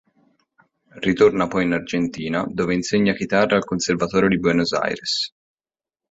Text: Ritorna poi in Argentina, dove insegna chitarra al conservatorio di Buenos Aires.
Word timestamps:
Ritorna 1.05 1.45
poi 1.47 1.63
in 1.65 1.73
Argentina, 1.73 2.43
dove 2.49 2.73
insegna 2.73 3.13
chitarra 3.13 3.57
al 3.57 3.65
conservatorio 3.65 4.29
di 4.29 4.39
Buenos 4.39 4.71
Aires. 4.73 5.31